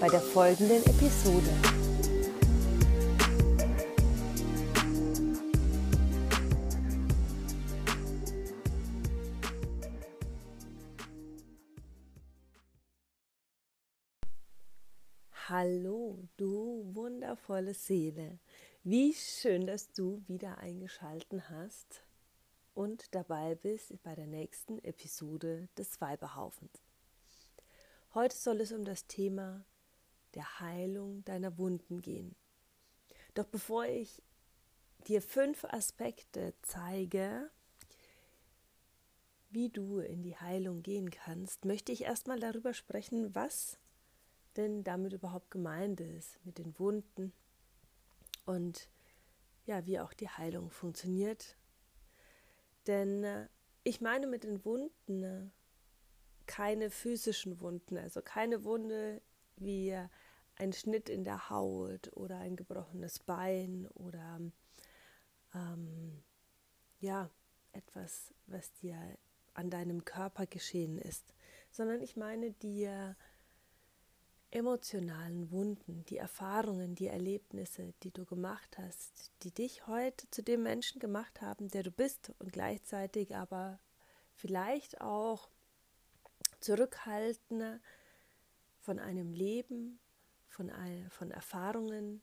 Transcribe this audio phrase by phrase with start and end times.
[0.00, 1.50] bei der folgenden Episode.
[15.48, 18.38] Hallo, du wundervolle Seele.
[18.82, 22.02] Wie schön, dass du wieder eingeschalten hast
[22.72, 26.72] und dabei bist bei der nächsten Episode des Weiberhaufens.
[28.14, 29.66] Heute soll es um das Thema
[30.34, 32.34] der Heilung deiner Wunden gehen.
[33.34, 34.22] Doch bevor ich
[35.06, 37.50] dir fünf Aspekte zeige,
[39.50, 43.78] wie du in die Heilung gehen kannst, möchte ich erstmal darüber sprechen, was
[44.56, 47.32] denn damit überhaupt gemeint ist mit den Wunden
[48.46, 48.88] und
[49.66, 51.56] ja, wie auch die Heilung funktioniert
[52.86, 53.46] denn äh,
[53.84, 55.48] ich meine mit den Wunden äh,
[56.46, 59.22] keine physischen Wunden, also keine Wunde
[59.56, 59.96] wie
[60.60, 64.40] ein Schnitt in der Haut oder ein gebrochenes Bein oder
[65.54, 66.22] ähm,
[67.00, 67.30] ja,
[67.72, 68.98] etwas, was dir
[69.54, 71.34] an deinem Körper geschehen ist,
[71.70, 73.16] sondern ich meine dir
[74.50, 80.62] emotionalen Wunden, die Erfahrungen, die Erlebnisse, die du gemacht hast, die dich heute zu dem
[80.62, 83.78] Menschen gemacht haben, der du bist und gleichzeitig aber
[84.34, 85.48] vielleicht auch
[86.58, 87.80] zurückhaltender
[88.80, 90.00] von einem Leben,
[90.50, 90.70] von,
[91.08, 92.20] von Erfahrungen,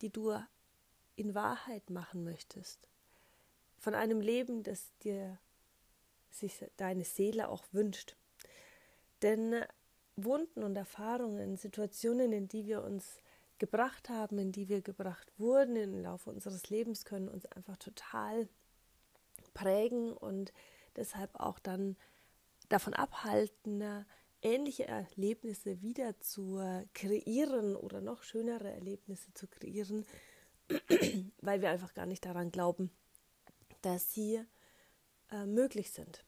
[0.00, 0.34] die du
[1.16, 2.88] in Wahrheit machen möchtest,
[3.78, 5.38] von einem Leben, das dir
[6.30, 8.16] sich deine Seele auch wünscht.
[9.22, 9.64] Denn
[10.16, 13.18] Wunden und Erfahrungen, Situationen, in die wir uns
[13.58, 18.48] gebracht haben, in die wir gebracht wurden im Laufe unseres Lebens, können uns einfach total
[19.54, 20.52] prägen und
[20.96, 21.96] deshalb auch dann
[22.68, 24.06] davon abhalten,
[24.42, 26.60] ähnliche Erlebnisse wieder zu
[26.94, 30.06] kreieren oder noch schönere Erlebnisse zu kreieren,
[31.40, 32.90] weil wir einfach gar nicht daran glauben,
[33.82, 34.44] dass sie
[35.30, 36.24] äh, möglich sind.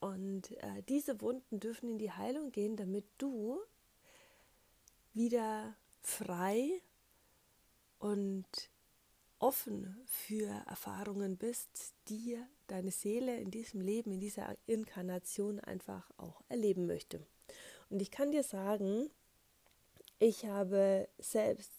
[0.00, 3.58] Und äh, diese Wunden dürfen in die Heilung gehen, damit du
[5.14, 6.82] wieder frei
[7.98, 8.46] und
[9.38, 16.42] offen für Erfahrungen bist, die deine Seele in diesem Leben, in dieser Inkarnation einfach auch
[16.48, 17.24] erleben möchte.
[17.88, 19.10] Und ich kann dir sagen,
[20.18, 21.70] ich habe selbst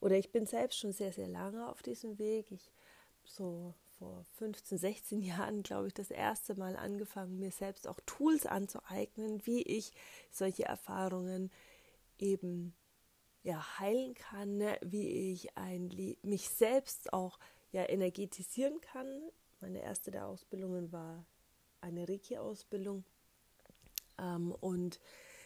[0.00, 2.50] oder ich bin selbst schon sehr, sehr lange auf diesem Weg.
[2.50, 2.72] Ich
[3.24, 8.46] so vor 15, 16 Jahren, glaube ich, das erste Mal angefangen, mir selbst auch Tools
[8.46, 9.92] anzueignen, wie ich
[10.30, 11.50] solche Erfahrungen
[12.18, 12.74] eben
[13.44, 17.38] ja, heilen kann, wie ich ein, mich selbst auch
[17.70, 19.30] ja, energetisieren kann.
[19.62, 21.24] Meine erste der Ausbildungen war
[21.80, 23.04] eine Reiki-Ausbildung.
[24.18, 25.00] Ähm, und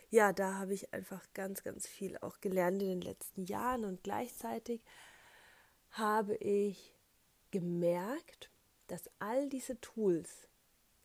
[0.09, 4.03] ja, da habe ich einfach ganz, ganz viel auch gelernt in den letzten Jahren und
[4.03, 4.82] gleichzeitig
[5.91, 6.94] habe ich
[7.50, 8.50] gemerkt,
[8.87, 10.48] dass all diese Tools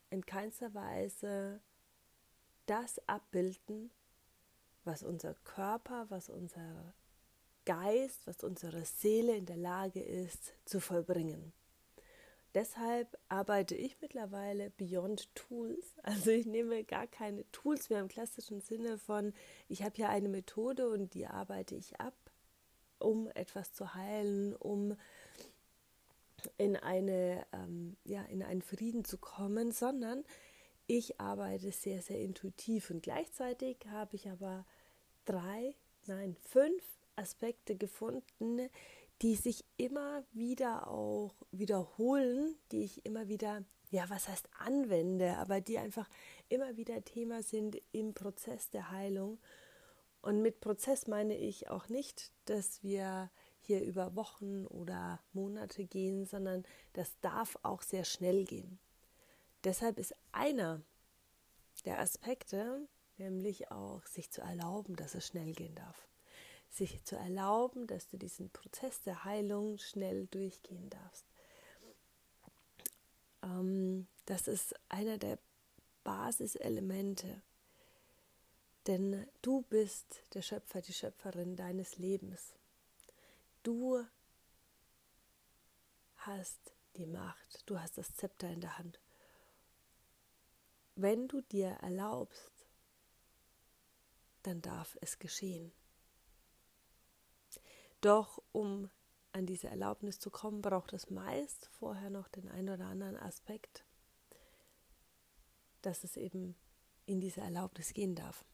[0.09, 1.59] in keinster Weise
[2.66, 3.91] das abbilden,
[4.85, 6.93] was unser Körper, was unser
[7.66, 11.51] Geist, was unsere Seele in der Lage ist zu vollbringen.
[12.53, 15.95] Deshalb arbeite ich mittlerweile beyond Tools.
[16.03, 19.34] Also ich nehme gar keine Tools mehr im klassischen Sinne von,
[19.69, 22.16] ich habe hier eine Methode und die arbeite ich ab,
[23.00, 24.97] um etwas zu heilen, um
[26.57, 30.23] in, eine, ähm, ja, in einen Frieden zu kommen, sondern
[30.87, 34.66] ich arbeite sehr, sehr intuitiv und gleichzeitig habe ich aber
[35.25, 35.75] drei,
[36.08, 36.84] nein, fünf
[37.16, 38.70] Aspekte gefunden,
[39.22, 45.62] die sich immer wieder auch wiederholen, die ich immer wieder, ja, was heißt anwende, aber
[45.62, 46.09] die einfach
[46.50, 49.40] immer wieder Thema sind im Prozess der Heilung.
[50.22, 53.29] Und mit Prozess meine ich auch nicht, dass wir
[53.59, 56.64] hier über Wochen oder Monate gehen, sondern
[56.94, 58.79] das darf auch sehr schnell gehen.
[59.64, 60.82] Deshalb ist einer
[61.85, 62.88] der Aspekte,
[63.18, 66.10] nämlich auch sich zu erlauben, dass es schnell gehen darf.
[66.72, 71.26] Sich zu erlauben, dass du diesen Prozess der Heilung schnell durchgehen darfst.
[73.44, 75.38] Ähm, das ist einer der
[76.03, 77.41] Basiselemente.
[78.88, 82.53] Denn du bist der Schöpfer, die Schöpferin deines Lebens.
[83.62, 84.03] Du
[86.16, 89.00] hast die Macht, du hast das Zepter in der Hand.
[90.96, 92.52] Wenn du dir erlaubst,
[94.44, 95.72] dann darf es geschehen.
[98.01, 98.89] Doch um
[99.31, 103.85] an diese Erlaubnis zu kommen, braucht es meist vorher noch den einen oder anderen Aspekt,
[105.81, 106.55] dass es eben
[107.05, 108.45] in diese Erlaubnis gehen darf.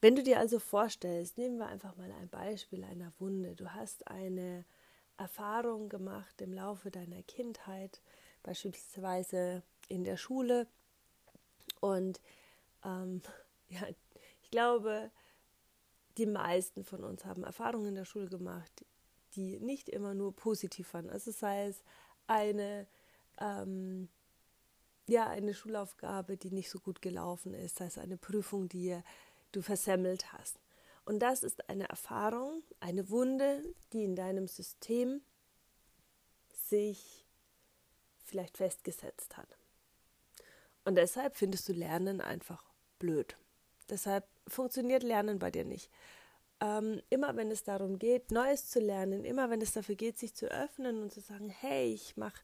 [0.00, 3.54] Wenn du dir also vorstellst, nehmen wir einfach mal ein Beispiel einer Wunde.
[3.54, 4.64] Du hast eine
[5.16, 8.02] Erfahrung gemacht im Laufe deiner Kindheit,
[8.42, 10.66] beispielsweise in der Schule.
[11.80, 12.20] Und
[12.84, 13.22] ähm,
[13.68, 13.82] ja,
[14.42, 15.10] ich glaube,
[16.18, 18.84] die meisten von uns haben Erfahrungen in der Schule gemacht,
[19.34, 21.10] die nicht immer nur positiv waren.
[21.10, 21.82] Also sei es
[22.26, 22.86] eine,
[23.38, 24.08] ähm,
[25.08, 28.98] ja, eine Schulaufgabe, die nicht so gut gelaufen ist, sei es eine Prüfung, die
[29.52, 30.60] du versemmelt hast.
[31.04, 33.62] Und das ist eine Erfahrung, eine Wunde,
[33.92, 35.20] die in deinem System
[36.50, 37.26] sich
[38.24, 39.58] vielleicht festgesetzt hat.
[40.84, 42.64] Und deshalb findest du Lernen einfach
[42.98, 43.36] blöd.
[43.88, 45.90] Deshalb funktioniert Lernen bei dir nicht.
[46.60, 50.34] Ähm, immer wenn es darum geht, Neues zu lernen, immer wenn es dafür geht, sich
[50.34, 52.40] zu öffnen und zu sagen, hey, ich mache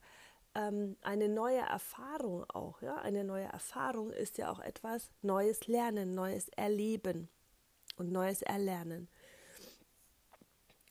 [0.55, 2.83] ähm, eine neue Erfahrung auch.
[2.83, 2.97] Ja?
[2.97, 7.29] Eine neue Erfahrung ist ja auch etwas Neues lernen, Neues erleben
[7.97, 9.09] und Neues erlernen.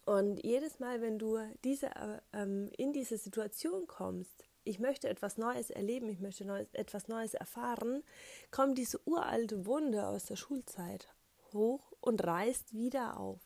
[0.05, 5.39] Und jedes Mal, wenn du diese, äh, ähm, in diese Situation kommst, ich möchte etwas
[5.39, 8.03] Neues erleben, ich möchte Neues, etwas Neues erfahren,
[8.51, 11.07] kommt diese uralte Wunde aus der Schulzeit
[11.53, 13.41] hoch und reißt wieder auf.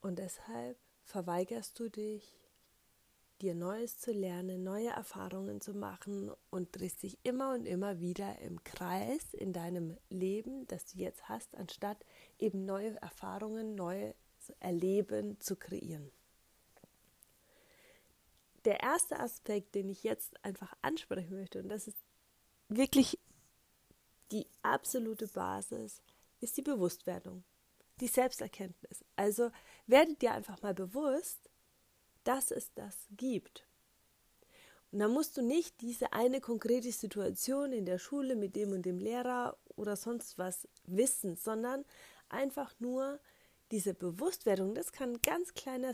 [0.00, 2.38] Und deshalb verweigerst du dich,
[3.40, 8.38] dir Neues zu lernen, neue Erfahrungen zu machen und drehst dich immer und immer wieder
[8.38, 12.06] im Kreis in deinem Leben, das du jetzt hast, anstatt
[12.38, 14.14] eben neue Erfahrungen, neue
[14.60, 16.12] Erleben zu kreieren.
[18.64, 21.98] Der erste Aspekt, den ich jetzt einfach ansprechen möchte, und das ist
[22.68, 23.18] wirklich
[24.32, 26.02] die absolute Basis,
[26.40, 27.44] ist die Bewusstwerdung
[28.00, 29.04] die Selbsterkenntnis.
[29.16, 29.50] Also
[29.86, 31.50] werdet dir einfach mal bewusst,
[32.24, 33.66] dass es das gibt.
[34.90, 38.82] Und dann musst du nicht diese eine konkrete Situation in der Schule mit dem und
[38.82, 41.84] dem Lehrer oder sonst was wissen, sondern
[42.28, 43.18] einfach nur
[43.72, 44.74] diese Bewusstwerdung.
[44.74, 45.92] Das kann ein ganz kleiner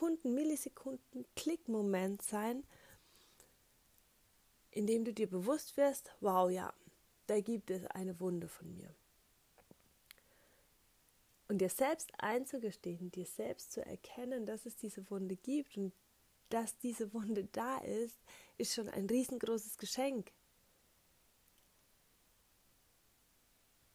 [0.00, 2.64] Sekunden, Millisekunden, Klickmoment sein,
[4.70, 6.72] in dem du dir bewusst wirst, wow, ja,
[7.26, 8.94] da gibt es eine Wunde von mir.
[11.48, 15.92] Und dir selbst einzugestehen, dir selbst zu erkennen, dass es diese Wunde gibt und
[16.48, 18.16] dass diese Wunde da ist,
[18.56, 20.32] ist schon ein riesengroßes Geschenk.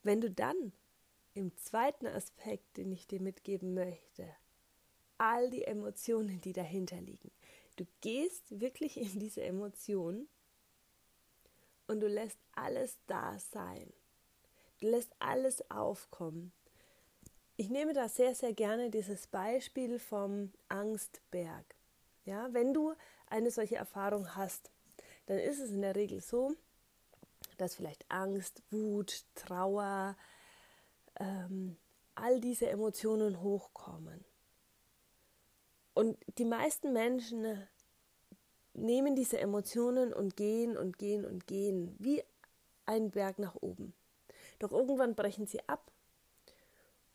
[0.04, 0.72] Wenn du dann
[1.34, 4.36] im zweiten Aspekt, den ich dir mitgeben möchte,
[5.18, 7.32] all die Emotionen, die dahinter liegen,
[7.76, 10.28] du gehst wirklich in diese Emotion
[11.88, 13.92] und du lässt alles da sein.
[14.80, 16.52] Du lässt alles aufkommen.
[17.58, 21.76] Ich nehme da sehr, sehr gerne dieses Beispiel vom Angstberg.
[22.26, 22.94] Ja, wenn du
[23.28, 24.72] eine solche Erfahrung hast,
[25.28, 26.54] dann ist es in der Regel so,
[27.58, 30.18] dass vielleicht Angst, Wut, Trauer,
[31.20, 31.78] ähm,
[32.16, 34.26] all diese Emotionen hochkommen.
[35.96, 37.68] Und die meisten Menschen
[38.74, 42.22] nehmen diese Emotionen und gehen und gehen und gehen wie
[42.86, 43.94] ein Berg nach oben.
[44.60, 45.92] Doch irgendwann brechen sie ab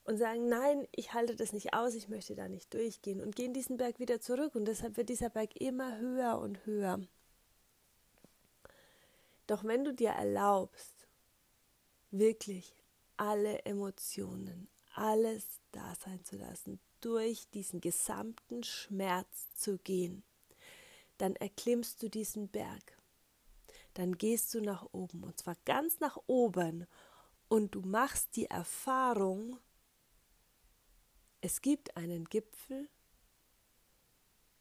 [0.03, 3.53] und sagen, nein, ich halte das nicht aus, ich möchte da nicht durchgehen und gehen
[3.53, 6.99] diesen Berg wieder zurück und deshalb wird dieser Berg immer höher und höher.
[9.45, 11.07] Doch wenn du dir erlaubst,
[12.09, 12.75] wirklich
[13.15, 20.23] alle Emotionen, alles da sein zu lassen, durch diesen gesamten Schmerz zu gehen,
[21.17, 22.97] dann erklimmst du diesen Berg.
[23.93, 26.87] Dann gehst du nach oben und zwar ganz nach oben
[27.49, 29.59] und du machst die Erfahrung,
[31.41, 32.87] es gibt einen Gipfel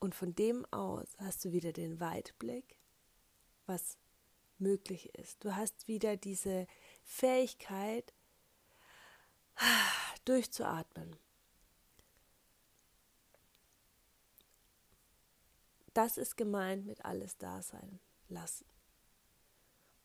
[0.00, 2.78] und von dem aus hast du wieder den Weitblick,
[3.66, 3.98] was
[4.58, 5.44] möglich ist.
[5.44, 6.66] Du hast wieder diese
[7.04, 8.12] Fähigkeit,
[10.24, 11.16] durchzuatmen.
[16.00, 18.64] Das ist gemeint mit alles Dasein lassen.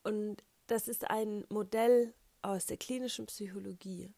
[0.03, 4.13] Und das ist ein Modell aus der klinischen Psychologie.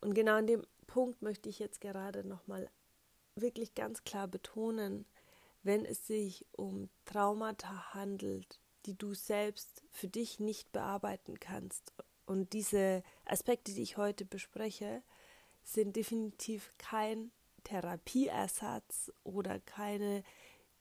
[0.00, 2.68] Und genau an dem Punkt möchte ich jetzt gerade nochmal
[3.36, 5.06] wirklich ganz klar betonen,
[5.62, 11.92] wenn es sich um Traumata handelt, die du selbst für dich nicht bearbeiten kannst.
[12.26, 15.04] Und diese Aspekte, die ich heute bespreche,
[15.62, 17.30] sind definitiv kein
[17.66, 20.22] Therapieersatz oder keine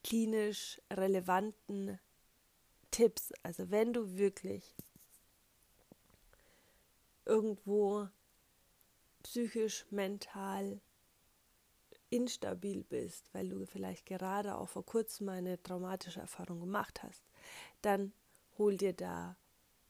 [0.04, 2.00] klinisch relevanten
[2.92, 3.34] Tipps.
[3.42, 4.76] Also wenn du wirklich
[7.26, 8.08] irgendwo
[9.24, 10.80] psychisch, mental
[12.12, 17.24] instabil bist, weil du vielleicht gerade auch vor kurzem eine traumatische Erfahrung gemacht hast,
[17.82, 18.14] dann
[18.60, 19.38] hol dir da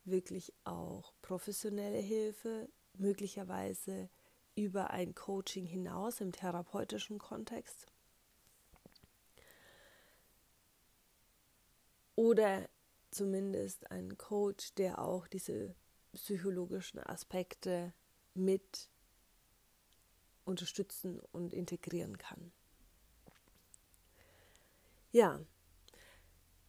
[0.05, 4.09] wirklich auch professionelle Hilfe, möglicherweise
[4.55, 7.87] über ein Coaching hinaus im therapeutischen Kontext.
[12.15, 12.69] Oder
[13.11, 15.75] zumindest einen Coach, der auch diese
[16.13, 17.93] psychologischen Aspekte
[18.33, 18.89] mit
[20.45, 22.51] unterstützen und integrieren kann.
[25.11, 25.39] Ja,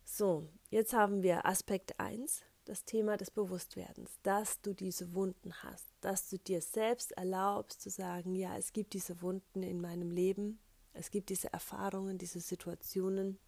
[0.04, 5.86] so, jetzt haben wir Aspekt 1, das Thema des Bewusstwerdens, dass du diese Wunden hast,
[6.00, 10.58] dass du dir selbst erlaubst zu sagen, ja, es gibt diese Wunden in meinem Leben,
[10.92, 13.38] es gibt diese Erfahrungen, diese Situationen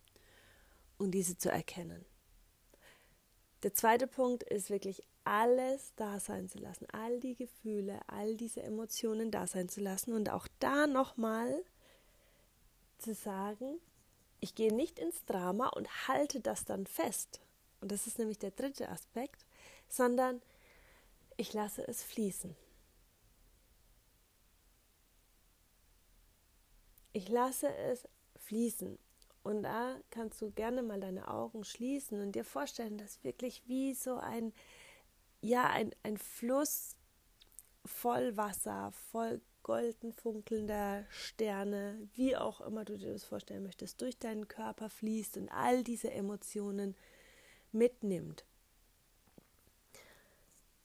[0.99, 2.05] und diese zu erkennen.
[3.65, 8.63] Der zweite Punkt ist wirklich alles da sein zu lassen, all die Gefühle, all diese
[8.63, 11.65] Emotionen da sein zu lassen und auch da nochmal
[12.99, 13.81] zu sagen,
[14.41, 17.41] ich gehe nicht ins Drama und halte das dann fest.
[17.81, 19.47] Und das ist nämlich der dritte Aspekt,
[19.89, 20.43] sondern
[21.37, 22.57] ich lasse es fließen.
[27.13, 28.99] Ich lasse es fließen.
[29.43, 33.95] Und da kannst du gerne mal deine Augen schließen und dir vorstellen, dass wirklich wie
[33.95, 34.53] so ein,
[35.41, 36.97] ja, ein, ein Fluss
[37.85, 44.19] voll Wasser, voll golden funkelnder Sterne, wie auch immer du dir das vorstellen möchtest, durch
[44.19, 46.97] deinen Körper fließt und all diese Emotionen
[47.73, 48.45] mitnimmt.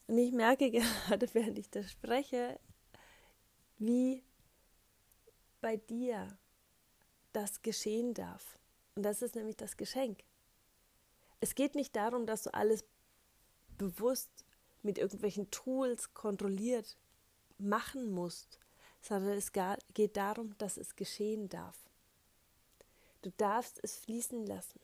[0.07, 2.59] Und ich merke gerade, während ich das spreche,
[3.77, 4.23] wie
[5.61, 6.37] bei dir
[7.31, 8.59] das geschehen darf.
[8.95, 10.23] Und das ist nämlich das Geschenk.
[11.39, 12.85] Es geht nicht darum, dass du alles
[13.77, 14.45] bewusst
[14.83, 16.97] mit irgendwelchen Tools kontrolliert
[17.57, 18.59] machen musst,
[19.01, 19.51] sondern es
[19.93, 21.77] geht darum, dass es geschehen darf.
[23.21, 24.79] Du darfst es fließen lassen.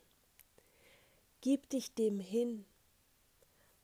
[1.42, 2.66] Gib dich dem hin.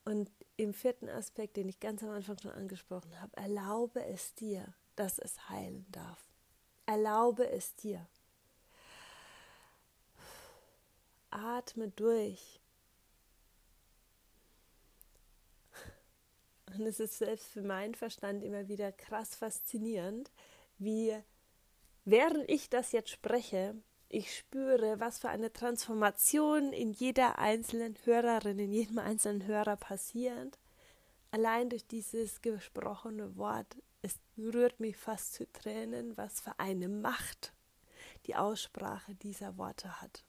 [0.04, 4.74] Und im vierten Aspekt, den ich ganz am Anfang schon angesprochen habe, erlaube es dir,
[4.96, 6.30] dass es heilen darf.
[6.86, 8.08] Erlaube es dir.
[11.32, 12.62] Atme durch.
[16.68, 20.32] Und es ist selbst für meinen Verstand immer wieder krass faszinierend,
[20.78, 21.18] wie
[22.04, 23.76] während ich das jetzt spreche,
[24.10, 30.60] ich spüre, was für eine Transformation in jeder einzelnen Hörerin, in jedem einzelnen Hörer passiert.
[31.32, 37.54] Allein durch dieses gesprochene Wort, es rührt mich fast zu Tränen, was für eine Macht
[38.26, 40.24] die Aussprache dieser Worte hat.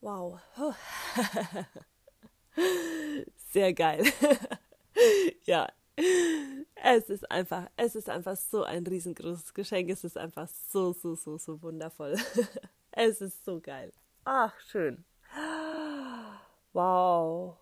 [0.00, 0.40] Wow.
[3.52, 4.04] Sehr geil.
[5.44, 5.68] ja,
[6.96, 9.90] es ist einfach, es ist einfach so ein riesengroßes Geschenk.
[9.90, 12.16] Es ist einfach so, so, so, so wundervoll.
[12.92, 13.92] es ist so geil.
[14.24, 15.04] Ach, schön.
[16.72, 17.56] Wow.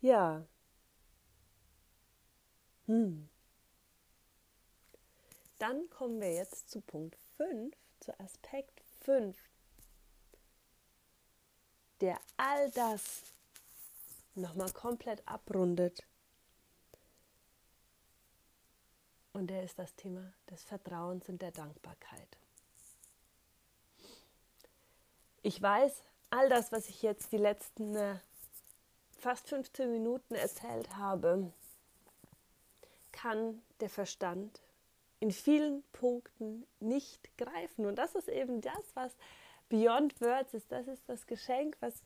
[0.00, 0.46] Ja.
[2.86, 3.28] Hm.
[5.58, 9.36] Dann kommen wir jetzt zu Punkt 5, zu Aspekt 5,
[12.00, 13.22] der all das
[14.36, 16.06] nochmal komplett abrundet.
[19.32, 22.38] Und der ist das Thema des Vertrauens und der Dankbarkeit.
[25.42, 28.16] Ich weiß, all das, was ich jetzt die letzten äh,
[29.18, 31.52] fast 15 Minuten erzählt habe,
[33.12, 34.60] kann der Verstand
[35.20, 37.86] in vielen Punkten nicht greifen.
[37.86, 39.16] Und das ist eben das, was
[39.68, 40.70] Beyond Words ist.
[40.70, 42.02] Das ist das Geschenk, was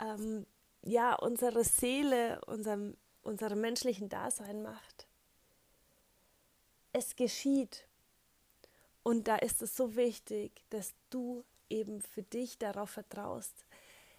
[0.00, 0.46] ähm,
[0.82, 5.06] ja unsere Seele, unserem, unserem menschlichen Dasein macht.
[6.92, 7.86] Es geschieht.
[9.02, 13.64] Und da ist es so wichtig, dass du eben für dich darauf vertraust,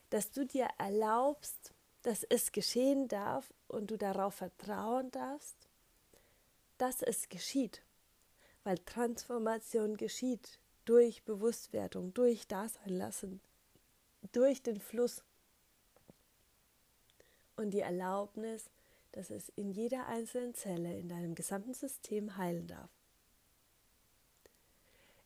[0.09, 5.55] dass du dir erlaubst, dass es geschehen darf und du darauf vertrauen darfst,
[6.77, 7.83] dass es geschieht
[8.63, 13.41] weil Transformation geschieht durch Bewusstwerdung, durch Daseinlassen,
[14.31, 15.23] durch den Fluss
[17.61, 18.69] und die Erlaubnis,
[19.11, 22.89] dass es in jeder einzelnen Zelle in deinem gesamten System heilen darf.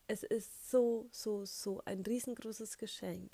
[0.07, 3.31] es ist so, so, so ein riesengroßes Geschenk,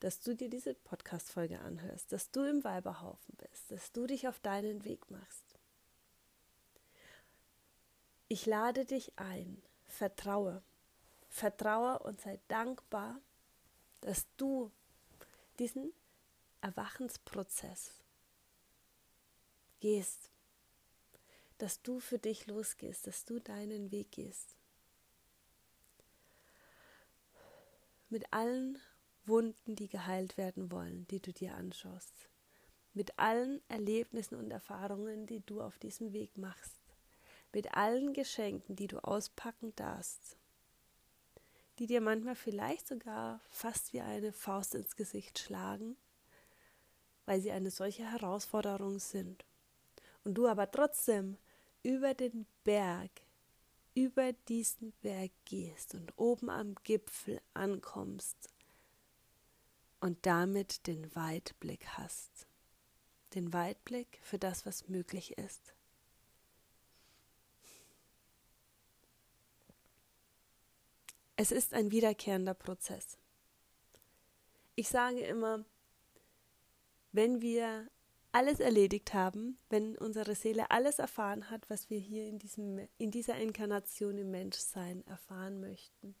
[0.00, 4.40] dass du dir diese Podcast-Folge anhörst, dass du im Weiberhaufen bist, dass du dich auf
[4.40, 5.44] deinen Weg machst.
[8.28, 10.62] Ich lade dich ein, vertraue,
[11.28, 13.20] vertraue und sei dankbar,
[14.00, 14.70] dass du
[15.58, 15.92] diesen
[16.62, 18.01] Erwachensprozess
[19.82, 20.30] gehst,
[21.58, 24.56] dass du für dich losgehst, dass du deinen Weg gehst.
[28.08, 28.78] Mit allen
[29.24, 32.14] Wunden, die geheilt werden wollen, die du dir anschaust.
[32.94, 36.76] Mit allen Erlebnissen und Erfahrungen, die du auf diesem Weg machst.
[37.52, 40.36] Mit allen Geschenken, die du auspacken darfst.
[41.80, 45.96] Die dir manchmal vielleicht sogar fast wie eine Faust ins Gesicht schlagen,
[47.24, 49.44] weil sie eine solche Herausforderung sind
[50.24, 51.38] und du aber trotzdem
[51.82, 53.10] über den Berg,
[53.94, 58.48] über diesen Berg gehst und oben am Gipfel ankommst
[60.00, 62.46] und damit den Weitblick hast.
[63.34, 65.74] Den Weitblick für das, was möglich ist.
[71.36, 73.18] Es ist ein wiederkehrender Prozess.
[74.74, 75.64] Ich sage immer,
[77.12, 77.90] wenn wir
[78.32, 83.10] alles erledigt haben, wenn unsere Seele alles erfahren hat, was wir hier in, diesem, in
[83.10, 86.14] dieser Inkarnation im Menschsein erfahren möchten,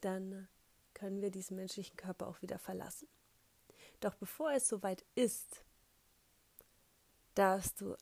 [0.00, 0.48] dann
[0.94, 3.08] können wir diesen menschlichen Körper auch wieder verlassen.
[4.00, 5.64] Doch bevor es soweit ist,
[7.34, 7.96] darfst du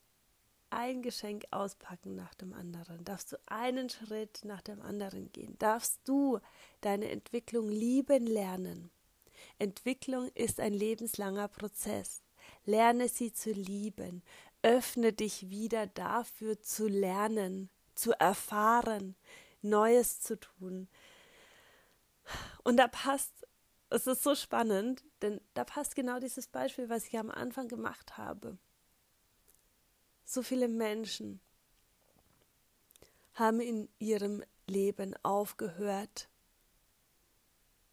[0.70, 6.00] ein Geschenk auspacken nach dem anderen, darfst du einen Schritt nach dem anderen gehen, darfst
[6.04, 6.40] du
[6.80, 8.90] deine Entwicklung lieben lernen.
[9.58, 12.22] Entwicklung ist ein lebenslanger Prozess.
[12.66, 14.22] Lerne sie zu lieben.
[14.62, 19.16] Öffne dich wieder dafür zu lernen, zu erfahren,
[19.62, 20.88] Neues zu tun.
[22.64, 23.46] Und da passt,
[23.90, 28.18] es ist so spannend, denn da passt genau dieses Beispiel, was ich am Anfang gemacht
[28.18, 28.58] habe.
[30.24, 31.40] So viele Menschen
[33.34, 36.28] haben in ihrem Leben aufgehört,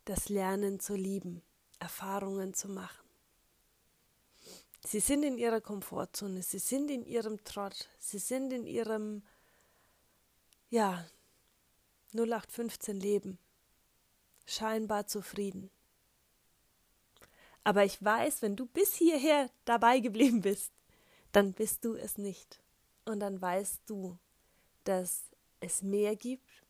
[0.05, 1.43] das Lernen zu lieben,
[1.79, 3.02] Erfahrungen zu machen.
[4.85, 9.23] Sie sind in ihrer Komfortzone, sie sind in ihrem Trott, sie sind in ihrem,
[10.69, 11.05] ja,
[12.13, 13.39] 0815 Leben,
[14.45, 15.71] scheinbar zufrieden.
[17.63, 20.71] Aber ich weiß, wenn du bis hierher dabei geblieben bist,
[21.31, 22.59] dann bist du es nicht.
[23.05, 24.17] Und dann weißt du,
[24.83, 25.23] dass
[25.59, 26.63] es mehr gibt.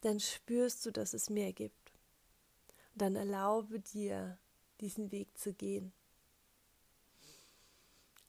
[0.00, 1.92] Dann spürst du, dass es mehr gibt.
[2.92, 4.38] Und dann erlaube dir,
[4.80, 5.92] diesen Weg zu gehen.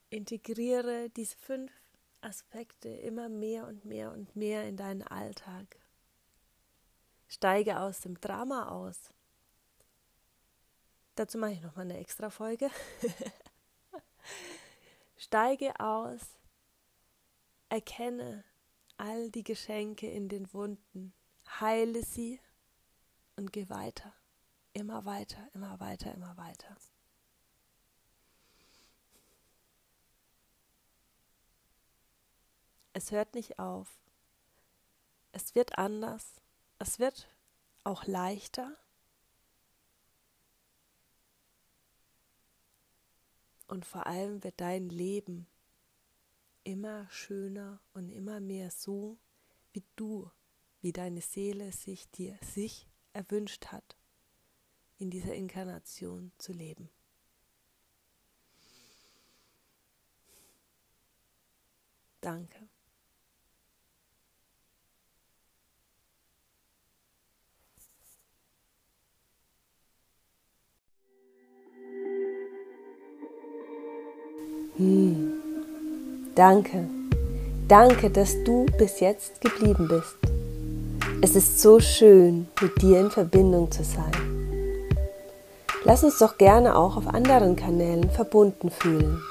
[0.10, 1.72] Integriere diese fünf
[2.22, 5.80] Aspekte immer mehr und mehr und mehr in deinen Alltag.
[7.28, 9.12] Steige aus dem Drama aus.
[11.16, 12.70] Dazu mache ich nochmal eine extra Folge.
[15.18, 16.22] Steige aus,
[17.68, 18.44] erkenne
[18.98, 21.14] all die Geschenke in den Wunden,
[21.60, 22.40] heile sie
[23.36, 24.14] und geh weiter.
[24.74, 26.76] Immer weiter, immer weiter, immer weiter.
[33.00, 33.98] Es hört nicht auf.
[35.32, 36.34] Es wird anders.
[36.80, 37.30] Es wird
[37.86, 38.78] auch leichter.
[43.68, 45.48] Und vor allem wird dein Leben
[46.66, 49.18] immer schöner und immer mehr so,
[49.72, 50.30] wie du,
[50.82, 53.96] wie deine Seele sich dir sich erwünscht hat,
[54.98, 56.90] in dieser Inkarnation zu leben.
[62.20, 62.68] Danke.
[74.80, 75.34] Hm.
[76.36, 76.88] Danke.
[77.68, 80.16] Danke, dass du bis jetzt geblieben bist.
[81.22, 84.14] Es ist so schön, mit dir in Verbindung zu sein.
[85.84, 89.22] Lass uns doch gerne auch auf anderen Kanälen verbunden fühlen.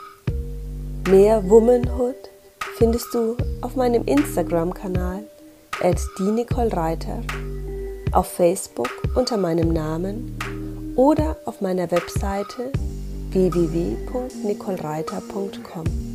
[1.08, 2.28] Mehr Womanhood
[2.76, 5.22] findest du auf meinem Instagram-Kanal
[5.82, 5.98] at
[6.76, 7.22] Reiter,
[8.12, 10.36] auf Facebook unter meinem Namen
[10.94, 12.70] oder auf meiner Webseite
[13.30, 16.08] www.nicolereiter.com.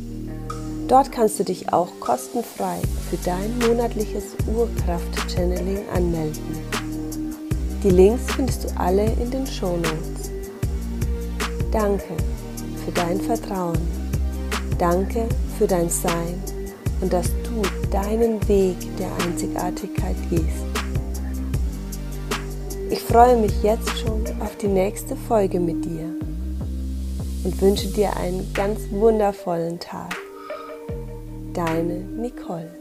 [0.88, 6.58] Dort kannst du dich auch kostenfrei für dein monatliches Urkraft-Channeling anmelden.
[7.82, 10.30] Die Links findest du alle in den Shownotes.
[11.70, 12.14] Danke
[12.84, 13.78] für dein Vertrauen.
[14.78, 15.26] Danke
[15.58, 16.42] für dein Sein
[17.00, 20.66] und dass du deinen Weg der Einzigartigkeit gehst.
[22.90, 26.13] Ich freue mich jetzt schon auf die nächste Folge mit dir
[27.44, 30.16] und wünsche dir einen ganz wundervollen Tag.
[31.52, 32.73] Deine Nicole.